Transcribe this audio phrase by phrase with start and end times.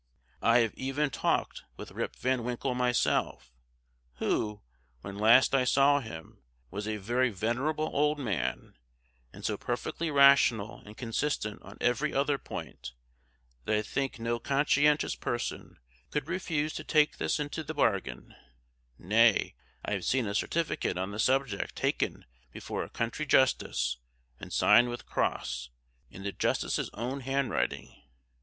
[0.41, 3.51] I have even talked with Rip Van Winkle myself,
[4.15, 4.61] who,
[5.01, 8.73] when last I saw him, was a very venerable old man,
[9.31, 12.93] and so perfectly rational and consistent on every other point,
[13.65, 15.77] that I think no conscientious person
[16.09, 18.33] could refuse to take this into the bargain;
[18.97, 19.53] nay,
[19.85, 23.97] I have seen a certificate on the subject taken before a country justice,
[24.39, 25.69] and signed with cross,
[26.09, 28.01] in the justice's own handwriting.